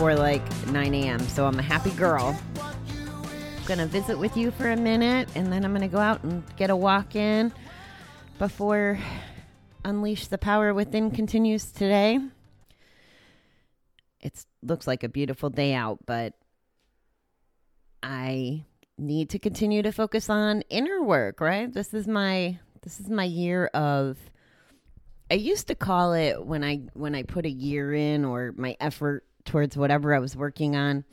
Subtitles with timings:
[0.00, 2.34] before like 9 a.m., so I'm a happy girl.
[2.56, 6.42] I'm gonna visit with you for a minute, and then I'm gonna go out and
[6.56, 7.52] get a walk in
[8.38, 8.98] before
[9.84, 12.18] Unleash the Power Within continues today.
[14.22, 16.32] It looks like a beautiful day out, but
[18.02, 18.64] I
[18.96, 21.70] need to continue to focus on inner work, right?
[21.70, 24.16] This is my this is my year of
[25.30, 28.78] I used to call it when I when I put a year in or my
[28.80, 31.04] effort towards whatever I was working on,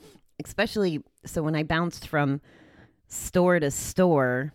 [0.44, 2.40] especially so when I bounced from
[3.08, 4.52] store to store,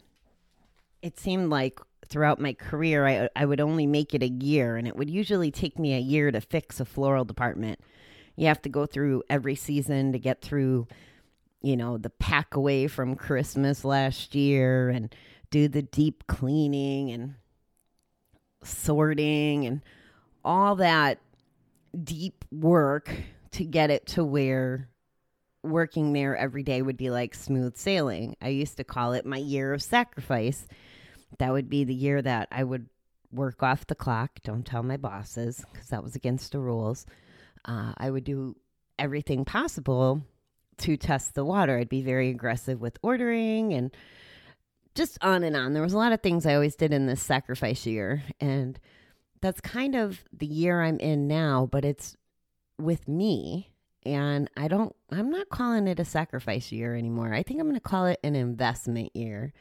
[1.01, 4.87] it seemed like throughout my career I I would only make it a year and
[4.87, 7.79] it would usually take me a year to fix a floral department.
[8.35, 10.87] You have to go through every season to get through
[11.63, 15.15] you know, the pack away from Christmas last year and
[15.49, 17.35] do the deep cleaning and
[18.63, 19.81] sorting and
[20.43, 21.19] all that
[22.03, 23.09] deep work
[23.53, 24.89] to get it to where
[25.63, 28.35] working there every day would be like smooth sailing.
[28.41, 30.67] I used to call it my year of sacrifice.
[31.39, 32.87] That would be the year that I would
[33.31, 34.39] work off the clock.
[34.43, 37.05] Don't tell my bosses because that was against the rules.
[37.65, 38.55] Uh, I would do
[38.99, 40.21] everything possible
[40.79, 41.77] to test the water.
[41.77, 43.95] I'd be very aggressive with ordering and
[44.95, 45.73] just on and on.
[45.73, 48.23] There was a lot of things I always did in this sacrifice year.
[48.39, 48.79] And
[49.41, 52.15] that's kind of the year I'm in now, but it's
[52.83, 53.71] with me.
[54.05, 57.33] And I don't, I'm not calling it a sacrifice year anymore.
[57.33, 59.53] I think I'm going to call it an investment year.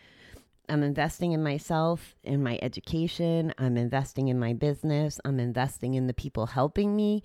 [0.69, 3.55] I'm investing in myself, in my education.
[3.59, 5.21] I'm investing in my business.
[5.25, 7.23] I'm investing in the people helping me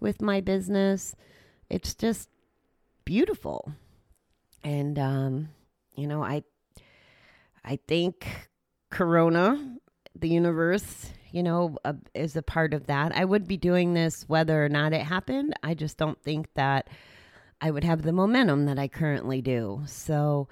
[0.00, 1.14] with my business.
[1.68, 2.28] It's just
[3.04, 3.72] beautiful.
[4.64, 5.48] And, um,
[5.94, 6.42] you know, I,
[7.64, 8.26] I think
[8.90, 9.76] Corona,
[10.14, 13.14] the universe, you know, uh, is a part of that.
[13.14, 15.52] I would be doing this whether or not it happened.
[15.62, 16.88] I just don't think that
[17.60, 19.82] I would have the momentum that I currently do.
[19.84, 20.48] So,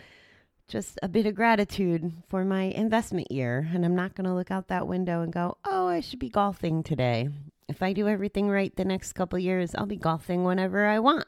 [0.69, 3.67] just a bit of gratitude for my investment year.
[3.73, 6.29] And I'm not going to look out that window and go, oh, I should be
[6.29, 7.31] golfing today.
[7.67, 11.27] If I do everything right the next couple years, I'll be golfing whenever I want.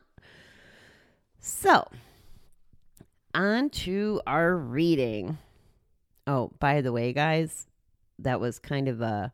[1.39, 1.89] So,
[3.35, 5.39] on to our reading.
[6.27, 7.67] Oh, by the way, guys,
[8.19, 9.33] that was kind of a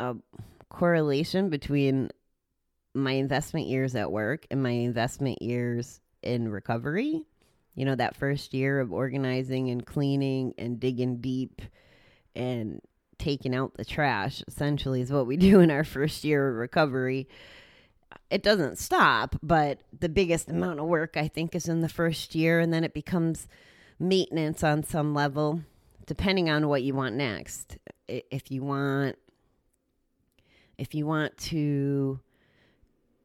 [0.00, 0.16] a
[0.70, 2.10] correlation between
[2.94, 7.22] my investment years at work and my investment years in recovery.
[7.74, 11.62] You know, that first year of organizing and cleaning and digging deep
[12.34, 12.80] and
[13.18, 17.28] taking out the trash essentially is what we do in our first year of recovery.
[18.30, 22.34] It doesn't stop, but the biggest amount of work I think is in the first
[22.34, 23.46] year and then it becomes
[23.98, 25.60] maintenance on some level
[26.06, 27.76] depending on what you want next.
[28.08, 29.16] If you want
[30.80, 32.18] if you want to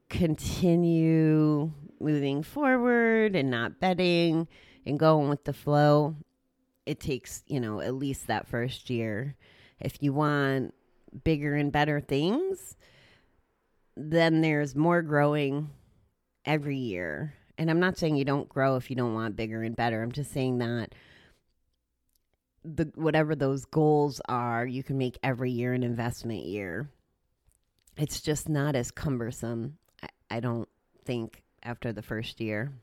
[0.09, 1.71] continue
[2.01, 4.45] moving forward and not betting
[4.85, 6.17] and going with the flow,
[6.85, 9.37] it takes, you know, at least that first year.
[9.79, 10.73] If you want
[11.23, 12.75] bigger and better things,
[13.95, 15.69] then there's more growing
[16.43, 17.35] every year.
[17.57, 20.03] And I'm not saying you don't grow if you don't want bigger and better.
[20.03, 20.93] I'm just saying that
[22.65, 26.89] the whatever those goals are, you can make every year an investment year.
[27.97, 30.67] It's just not as cumbersome, I, I don't
[31.05, 32.73] think, after the first year.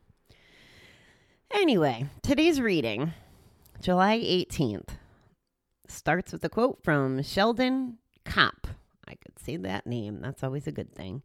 [1.52, 3.12] Anyway, today's reading,
[3.82, 4.88] July 18th,
[5.86, 8.66] starts with a quote from Sheldon Kopp.
[9.06, 11.22] I could say that name, that's always a good thing.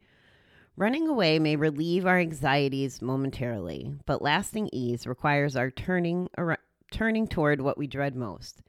[0.76, 6.60] Running away may relieve our anxieties momentarily, but lasting ease requires our turning ar-
[6.92, 8.62] turning toward what we dread most.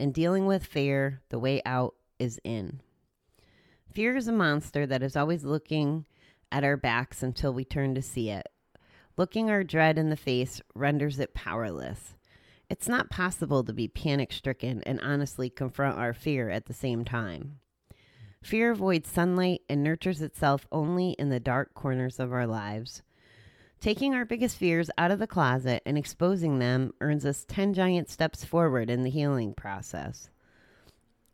[0.00, 2.80] In dealing with fear, the way out is in.
[3.92, 6.06] Fear is a monster that is always looking
[6.50, 8.48] at our backs until we turn to see it.
[9.18, 12.14] Looking our dread in the face renders it powerless.
[12.70, 17.04] It's not possible to be panic stricken and honestly confront our fear at the same
[17.04, 17.58] time.
[18.42, 23.02] Fear avoids sunlight and nurtures itself only in the dark corners of our lives.
[23.78, 28.08] Taking our biggest fears out of the closet and exposing them earns us 10 giant
[28.08, 30.30] steps forward in the healing process.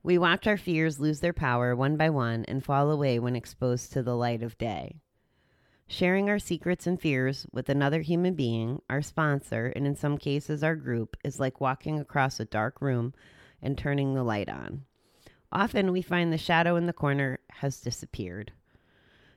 [0.03, 3.93] We watch our fears lose their power one by one and fall away when exposed
[3.93, 5.01] to the light of day.
[5.87, 10.63] Sharing our secrets and fears with another human being, our sponsor, and in some cases
[10.63, 13.15] our group, is like walking across a dark room
[13.63, 14.85] and turning the light on.
[15.51, 18.53] Often we find the shadow in the corner has disappeared.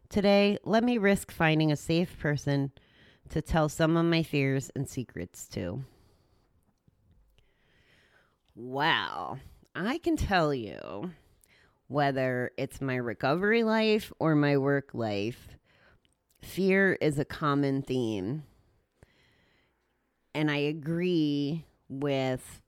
[0.09, 2.73] Today, let me risk finding a safe person
[3.29, 5.85] to tell some of my fears and secrets to.
[8.53, 9.39] Wow,
[9.75, 11.11] I can tell you
[11.87, 15.57] whether it's my recovery life or my work life,
[16.41, 18.43] fear is a common theme.
[20.33, 22.61] And I agree with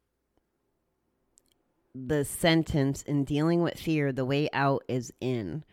[1.95, 5.63] the sentence in dealing with fear, the way out is in.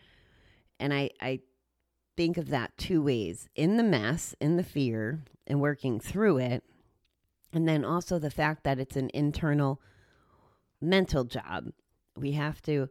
[0.79, 1.39] And I, I
[2.15, 6.63] think of that two ways in the mess, in the fear, and working through it.
[7.51, 9.81] And then also the fact that it's an internal
[10.81, 11.71] mental job.
[12.15, 12.89] We have to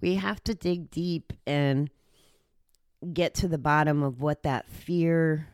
[0.00, 1.90] we have to dig deep and
[3.12, 5.48] get to the bottom of what that fear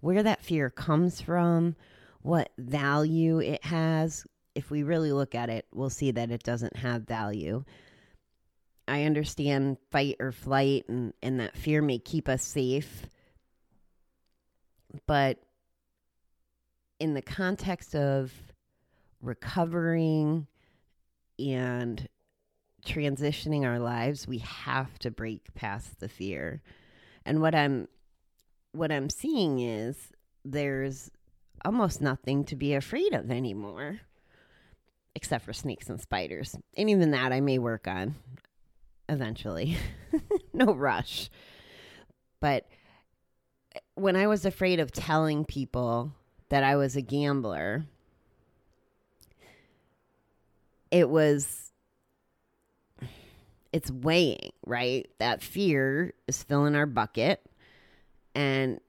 [0.00, 1.74] where that fear comes from,
[2.22, 4.24] what value it has.
[4.54, 7.64] If we really look at it, we'll see that it doesn't have value.
[8.86, 13.06] I understand fight or flight and, and that fear may keep us safe.
[15.06, 15.38] But
[17.00, 18.32] in the context of
[19.20, 20.46] recovering
[21.38, 22.08] and
[22.84, 26.62] transitioning our lives, we have to break past the fear.
[27.24, 27.88] And what I'm
[28.72, 29.96] what I'm seeing is
[30.44, 31.10] there's
[31.64, 34.00] almost nothing to be afraid of anymore.
[35.14, 36.56] Except for snakes and spiders.
[36.76, 38.16] And even that I may work on
[39.08, 39.78] eventually.
[40.52, 41.30] no rush.
[42.40, 42.66] But
[43.94, 46.12] when I was afraid of telling people
[46.50, 47.86] that I was a gambler,
[50.90, 51.72] it was
[53.72, 55.06] it's weighing, right?
[55.18, 57.44] That fear is filling our bucket
[58.34, 58.80] and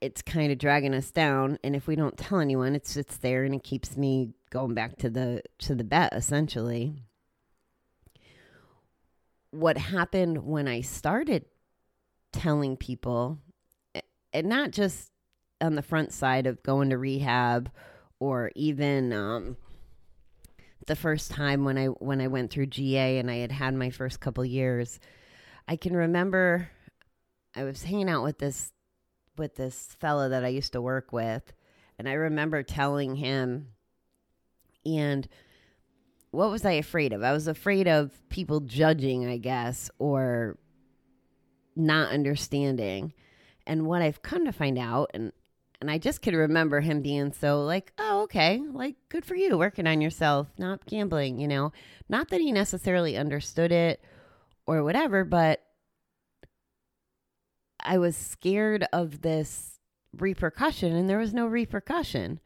[0.00, 3.44] it's kind of dragging us down and if we don't tell anyone it sits there
[3.44, 6.94] and it keeps me going back to the to the bet essentially
[9.50, 11.46] what happened when i started
[12.32, 13.38] telling people
[14.32, 15.10] and not just
[15.60, 17.70] on the front side of going to rehab
[18.18, 19.56] or even um,
[20.86, 23.90] the first time when I when I went through GA and I had had my
[23.90, 25.00] first couple years,
[25.66, 26.70] I can remember
[27.54, 28.72] I was hanging out with this
[29.36, 31.52] with this fella that I used to work with,
[31.98, 33.68] and I remember telling him,
[34.84, 35.28] and
[36.30, 37.22] what was I afraid of?
[37.22, 40.58] I was afraid of people judging, I guess, or
[41.76, 43.12] not understanding.
[43.66, 45.32] And what I've come to find out, and
[45.84, 49.58] and I just could remember him being so like, oh, okay, like good for you
[49.58, 51.74] working on yourself, not gambling, you know.
[52.08, 54.02] Not that he necessarily understood it
[54.66, 55.62] or whatever, but
[57.78, 59.78] I was scared of this
[60.16, 62.40] repercussion and there was no repercussion.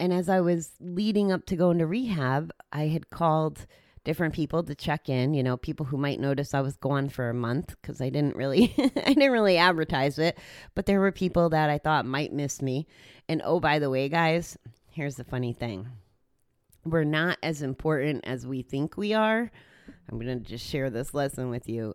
[0.00, 3.66] And as I was leading up to going to rehab, I had called
[4.06, 7.28] different people to check in, you know, people who might notice I was gone for
[7.28, 10.38] a month because I didn't really I didn't really advertise it,
[10.74, 12.86] but there were people that I thought might miss me.
[13.28, 14.56] And oh by the way, guys,
[14.90, 15.88] here's the funny thing.
[16.84, 19.50] We're not as important as we think we are.
[20.08, 21.94] I'm going to just share this lesson with you.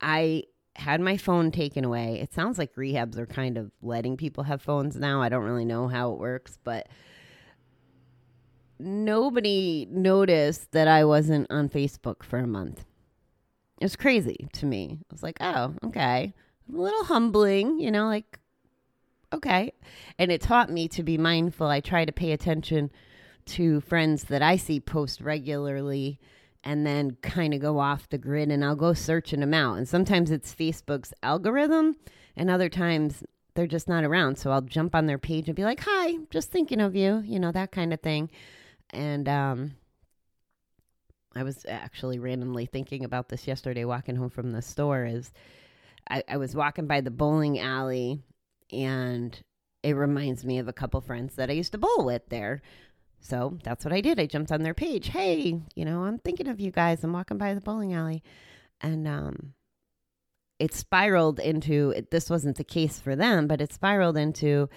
[0.00, 0.44] I
[0.76, 2.20] had my phone taken away.
[2.20, 5.20] It sounds like rehabs are kind of letting people have phones now.
[5.20, 6.88] I don't really know how it works, but
[8.82, 12.84] nobody noticed that I wasn't on Facebook for a month.
[13.80, 14.98] It was crazy to me.
[15.00, 16.34] I was like, oh, okay.
[16.72, 18.38] A little humbling, you know, like,
[19.32, 19.72] okay.
[20.18, 21.66] And it taught me to be mindful.
[21.66, 22.90] I try to pay attention
[23.46, 26.20] to friends that I see post regularly
[26.62, 29.78] and then kind of go off the grid and I'll go searching them out.
[29.78, 31.96] And sometimes it's Facebook's algorithm,
[32.36, 33.24] and other times
[33.54, 34.38] they're just not around.
[34.38, 37.40] So I'll jump on their page and be like, hi, just thinking of you, you
[37.40, 38.30] know, that kind of thing
[38.92, 39.72] and um,
[41.34, 45.04] I was actually randomly thinking about this yesterday, walking home from the store.
[45.04, 45.32] Is
[46.08, 48.20] I, I was walking by the bowling alley,
[48.70, 49.38] and
[49.82, 52.62] it reminds me of a couple friends that I used to bowl with there.
[53.20, 54.18] So that's what I did.
[54.18, 55.08] I jumped on their page.
[55.08, 57.02] Hey, you know, I'm thinking of you guys.
[57.04, 58.22] I'm walking by the bowling alley,
[58.80, 59.54] and um,
[60.58, 61.94] it spiraled into.
[62.10, 64.68] This wasn't the case for them, but it spiraled into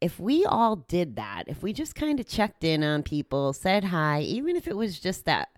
[0.00, 3.84] if we all did that, if we just kind of checked in on people, said
[3.84, 5.50] hi, even if it was just that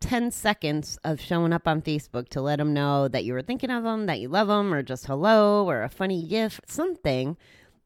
[0.00, 3.70] 10 seconds of showing up on Facebook to let them know that you were thinking
[3.70, 7.36] of them, that you love them, or just hello, or a funny gif, something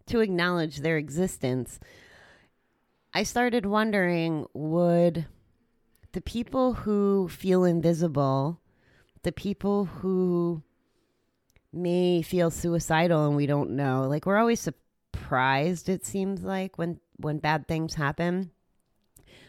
[0.06, 1.78] to acknowledge their existence,
[3.14, 5.26] I started wondering would
[6.12, 8.60] the people who feel invisible,
[9.22, 10.62] the people who
[11.72, 14.60] may feel suicidal and we don't know, like we're always
[15.30, 18.50] surprised it seems like when when bad things happen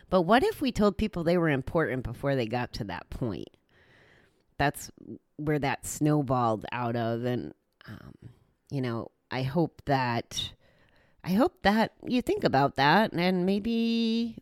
[0.09, 3.49] But what if we told people they were important before they got to that point?
[4.57, 4.91] That's
[5.37, 7.25] where that snowballed out of.
[7.25, 7.53] And,
[7.87, 8.13] um,
[8.71, 10.53] you know, I hope that.
[11.23, 14.37] I hope that you think about that and maybe,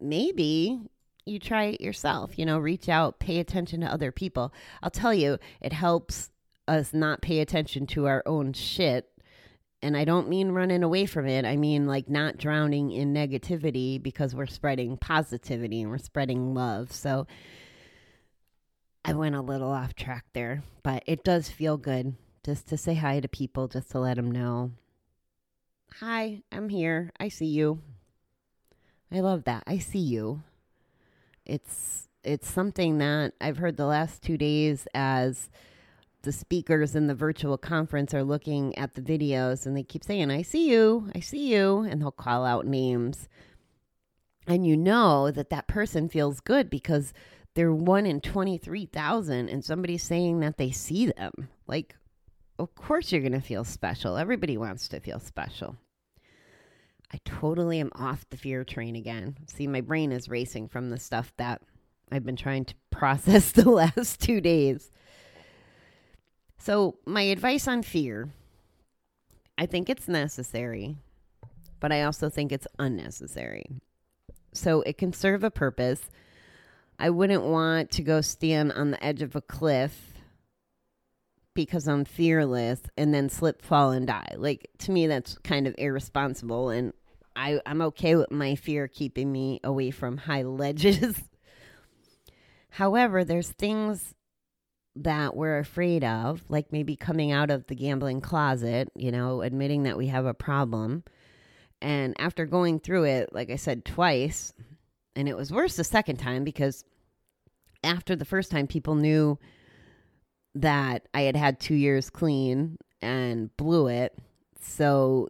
[0.00, 0.80] maybe
[1.26, 2.38] you try it yourself.
[2.38, 4.54] You know, reach out, pay attention to other people.
[4.82, 6.30] I'll tell you, it helps
[6.68, 9.09] us not pay attention to our own shit.
[9.82, 11.44] And I don't mean running away from it.
[11.44, 16.92] I mean like not drowning in negativity because we're spreading positivity and we're spreading love.
[16.92, 17.26] So
[19.04, 22.94] I went a little off track there, but it does feel good just to say
[22.94, 24.72] hi to people, just to let them know.
[26.00, 27.10] Hi, I'm here.
[27.18, 27.80] I see you.
[29.10, 29.64] I love that.
[29.66, 30.42] I see you.
[31.46, 35.48] It's it's something that I've heard the last 2 days as
[36.22, 40.30] the speakers in the virtual conference are looking at the videos and they keep saying,
[40.30, 43.28] I see you, I see you, and they'll call out names.
[44.46, 47.12] And you know that that person feels good because
[47.54, 51.32] they're one in 23,000 and somebody's saying that they see them.
[51.66, 51.96] Like,
[52.58, 54.16] of course you're going to feel special.
[54.16, 55.76] Everybody wants to feel special.
[57.12, 59.36] I totally am off the fear train again.
[59.46, 61.60] See, my brain is racing from the stuff that
[62.12, 64.90] I've been trying to process the last two days.
[66.60, 68.28] So, my advice on fear
[69.56, 70.96] I think it's necessary,
[71.80, 73.64] but I also think it's unnecessary.
[74.52, 76.10] So, it can serve a purpose.
[76.98, 80.12] I wouldn't want to go stand on the edge of a cliff
[81.54, 84.34] because I'm fearless and then slip, fall, and die.
[84.36, 86.68] Like, to me, that's kind of irresponsible.
[86.68, 86.92] And
[87.34, 91.22] I, I'm okay with my fear keeping me away from high ledges.
[92.68, 94.14] However, there's things
[94.96, 99.84] that we're afraid of, like maybe coming out of the gambling closet, you know, admitting
[99.84, 101.04] that we have a problem.
[101.80, 104.52] And after going through it, like I said, twice,
[105.16, 106.84] and it was worse the second time because
[107.82, 109.38] after the first time, people knew
[110.54, 114.18] that I had had two years clean and blew it.
[114.60, 115.28] So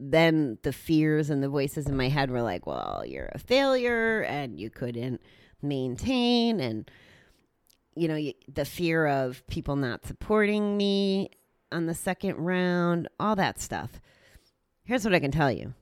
[0.00, 4.22] then the fears and the voices in my head were like, well, you're a failure
[4.22, 5.20] and you couldn't
[5.62, 6.90] maintain and
[7.96, 11.30] you know, the fear of people not supporting me
[11.70, 14.00] on the second round, all that stuff.
[14.84, 15.74] Here's what I can tell you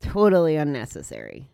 [0.00, 1.46] totally unnecessary.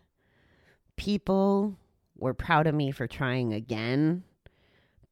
[0.97, 1.77] People
[2.17, 4.23] were proud of me for trying again.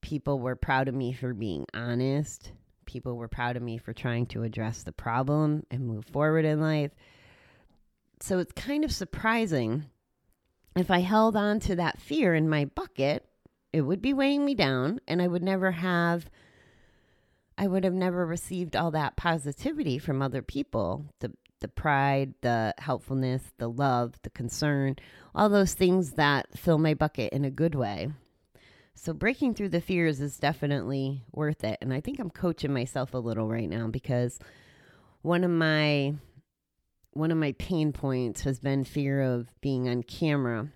[0.01, 2.51] People were proud of me for being honest.
[2.86, 6.62] People were proud of me for trying to address the problem and move forward in
[6.62, 6.91] life.
[8.22, 9.86] So it's kind of surprising
[10.75, 13.25] if I held on to that fear in my bucket
[13.74, 16.30] it would be weighing me down and I would never have
[17.58, 21.06] I would have never received all that positivity from other people.
[21.20, 24.96] The the pride, the helpfulness, the love, the concern,
[25.34, 28.12] all those things that fill my bucket in a good way.
[28.94, 31.80] So breaking through the fears is definitely worth it.
[31.82, 34.38] And I think I'm coaching myself a little right now because
[35.22, 36.16] one of my
[37.14, 40.70] one of my pain points has been fear of being on camera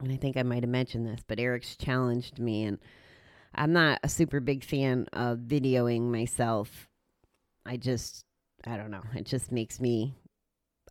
[0.00, 2.78] and I think I might have mentioned this, but Eric's challenged me, and
[3.54, 6.88] I'm not a super big fan of videoing myself.
[7.64, 8.24] I just,
[8.64, 10.14] I don't know, it just makes me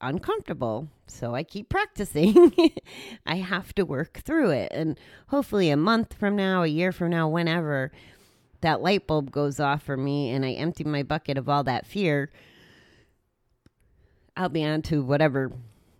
[0.01, 0.89] uncomfortable.
[1.07, 2.53] So I keep practicing.
[3.25, 4.71] I have to work through it.
[4.71, 7.91] And hopefully, a month from now, a year from now, whenever
[8.61, 11.85] that light bulb goes off for me and I empty my bucket of all that
[11.85, 12.31] fear,
[14.35, 15.51] I'll be on to whatever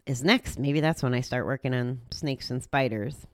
[0.06, 0.60] is next.
[0.60, 3.28] Maybe that's when I start working on snakes and spiders.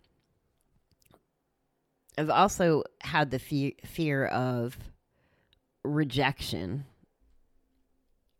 [2.18, 4.78] I've also had the fe- fear of
[5.84, 6.86] rejection.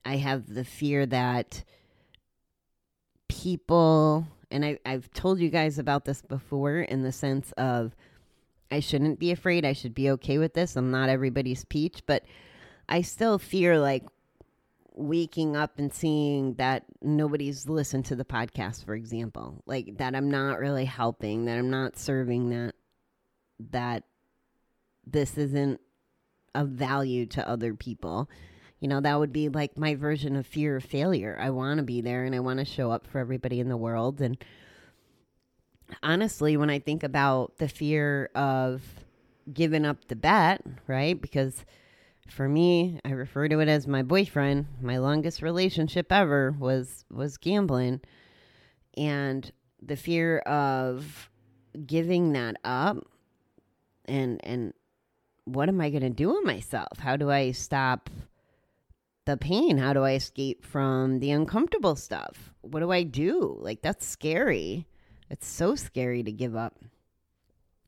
[0.06, 1.64] I have the fear that
[3.28, 7.96] people, and I, I've told you guys about this before in the sense of
[8.70, 9.66] I shouldn't be afraid.
[9.66, 10.76] I should be okay with this.
[10.76, 12.24] I'm not everybody's peach, but
[12.88, 14.04] I still fear like
[14.94, 20.30] waking up and seeing that nobody's listened to the podcast for example like that i'm
[20.30, 22.76] not really helping that i'm not serving that
[23.72, 24.04] that
[25.06, 25.80] this isn't
[26.56, 28.30] of value to other people.
[28.80, 31.38] You know that would be like my version of fear of failure.
[31.40, 33.78] I want to be there and i want to show up for everybody in the
[33.78, 34.22] world.
[34.22, 34.44] And
[36.02, 38.82] honestly when i think about the fear of
[39.52, 41.66] giving up the bet right because
[42.30, 44.68] for me, I refer to it as my boyfriend.
[44.82, 48.02] My longest relationship ever was was gambling.
[48.98, 49.52] And
[49.82, 51.30] the fear of
[51.86, 52.98] giving that up
[54.06, 54.74] and and
[55.46, 57.00] what am I going to do with myself?
[57.00, 58.10] How do I stop
[59.26, 59.78] the pain?
[59.78, 62.54] How do I escape from the uncomfortable stuff?
[62.62, 63.58] What do I do?
[63.60, 64.88] Like that's scary.
[65.30, 66.76] It's so scary to give up.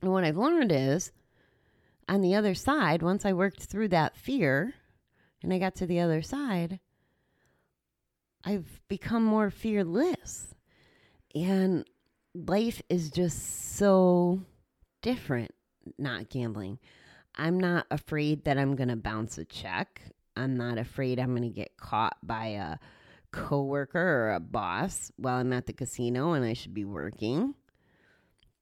[0.02, 1.12] And what I've learned is
[2.08, 4.74] on the other side, once I worked through that fear
[5.42, 6.80] and I got to the other side,
[8.44, 10.54] I've become more fearless.
[11.34, 11.86] And
[12.36, 14.42] life is just so
[15.02, 15.52] different
[15.98, 16.80] not gambling.
[17.36, 20.02] I'm not afraid that I'm going to bounce a check.
[20.36, 22.78] I'm not afraid I'm going to get caught by a
[23.32, 27.56] coworker or a boss while I'm at the casino and I should be working.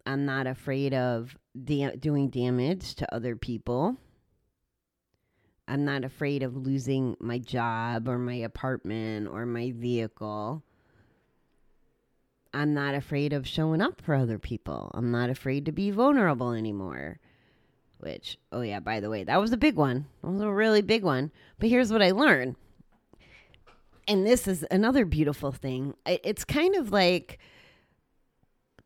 [0.06, 3.98] I'm not afraid of da- doing damage to other people.
[5.68, 10.64] I'm not afraid of losing my job or my apartment or my vehicle.
[12.54, 14.92] I'm not afraid of showing up for other people.
[14.94, 17.20] I'm not afraid to be vulnerable anymore.
[18.00, 20.08] Which, oh yeah, by the way, that was a big one.
[20.22, 21.32] That was a really big one.
[21.60, 22.56] But here's what I learned.
[24.08, 25.94] And this is another beautiful thing.
[26.06, 27.40] It's kind of like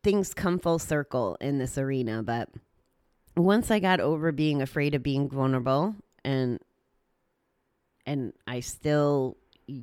[0.05, 2.47] things come full circle in this arena, but
[3.35, 6.59] once I got over being afraid of being vulnerable and
[8.05, 9.35] and I still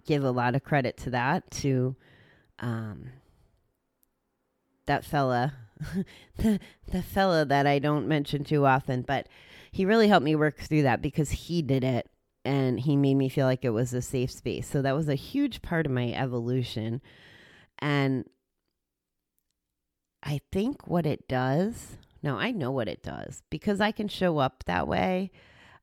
[0.07, 1.97] give a lot of credit to that to
[2.61, 3.11] um
[4.87, 5.55] that fella
[6.37, 9.27] the the fella that I don't mention too often, but
[9.73, 12.09] he really helped me work through that because he did it
[12.45, 14.69] and he made me feel like it was a safe space.
[14.69, 17.01] So that was a huge part of my evolution.
[17.81, 18.25] And
[20.23, 24.39] I think what it does, no, I know what it does because I can show
[24.39, 25.31] up that way.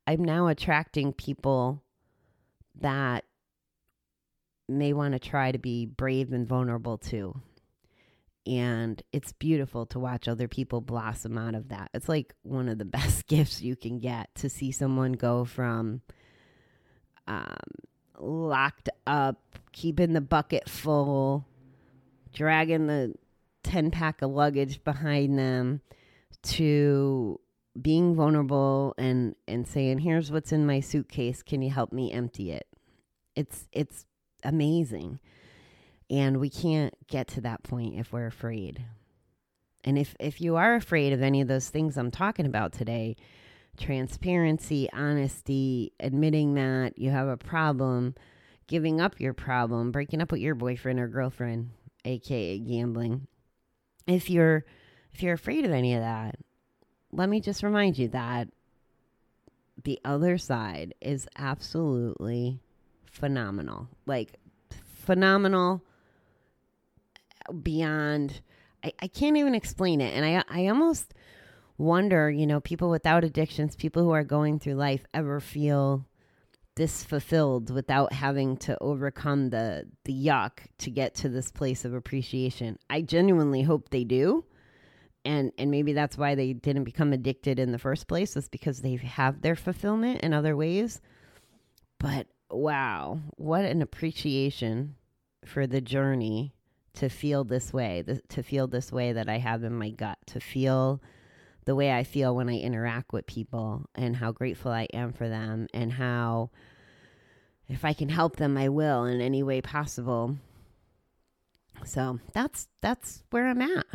[0.07, 1.83] I'm now attracting people
[2.79, 3.25] that
[4.67, 7.41] may want to try to be brave and vulnerable too.
[8.47, 11.89] And it's beautiful to watch other people blossom out of that.
[11.93, 16.01] It's like one of the best gifts you can get to see someone go from
[17.27, 17.57] um,
[18.17, 21.45] locked up, keeping the bucket full,
[22.33, 23.13] dragging the
[23.63, 25.81] 10 pack of luggage behind them
[26.41, 27.39] to
[27.79, 31.43] being vulnerable and and saying here's what's in my suitcase.
[31.43, 32.67] Can you help me empty it?
[33.35, 34.05] It's it's
[34.43, 35.19] amazing.
[36.09, 38.83] And we can't get to that point if we're afraid.
[39.83, 43.15] And if if you are afraid of any of those things i'm talking about today
[43.77, 48.13] transparency honesty admitting that you have a problem
[48.67, 51.69] giving up your problem breaking up with your boyfriend or girlfriend
[52.03, 53.25] aka gambling
[54.09, 54.65] if you're
[55.13, 56.35] if you're afraid of any of that
[57.11, 58.47] let me just remind you that
[59.83, 62.59] the other side is absolutely
[63.05, 63.87] phenomenal.
[64.05, 64.33] Like
[64.69, 65.83] phenomenal
[67.63, 68.41] beyond
[68.83, 70.13] I, I can't even explain it.
[70.13, 71.13] And I I almost
[71.77, 76.05] wonder, you know, people without addictions, people who are going through life ever feel
[76.79, 81.93] this fulfilled without having to overcome the the yuck to get to this place of
[81.93, 82.79] appreciation.
[82.89, 84.45] I genuinely hope they do
[85.25, 88.81] and and maybe that's why they didn't become addicted in the first place is because
[88.81, 91.01] they have their fulfillment in other ways
[91.99, 94.95] but wow what an appreciation
[95.45, 96.53] for the journey
[96.93, 100.39] to feel this way to feel this way that i have in my gut to
[100.39, 101.01] feel
[101.65, 105.29] the way i feel when i interact with people and how grateful i am for
[105.29, 106.49] them and how
[107.67, 110.35] if i can help them i will in any way possible
[111.85, 113.85] so that's that's where i'm at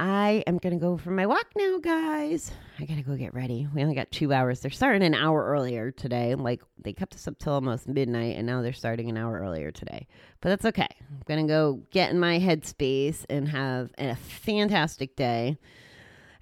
[0.00, 2.50] I am to go for my walk now, guys.
[2.80, 3.68] I got to go get ready.
[3.72, 4.60] We only got two hours.
[4.60, 6.34] They're starting an hour earlier today.
[6.34, 9.70] Like, they kept us up till almost midnight, and now they're starting an hour earlier
[9.70, 10.08] today.
[10.40, 10.88] But that's okay.
[11.10, 15.58] I'm to go get in my headspace and have a fantastic day.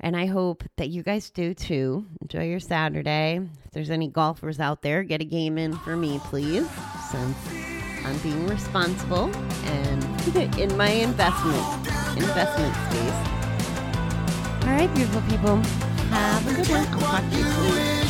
[0.03, 2.05] And I hope that you guys do too.
[2.21, 3.41] Enjoy your Saturday.
[3.65, 6.69] If there's any golfers out there, get a game in for me, please,
[7.11, 7.37] since
[8.05, 9.31] I'm being responsible
[9.65, 10.05] and
[10.59, 11.65] in my investment
[12.17, 13.29] investment space.
[14.65, 15.57] All right, beautiful people.
[16.11, 16.87] Have a good one.
[16.87, 18.03] I'll talk to you soon.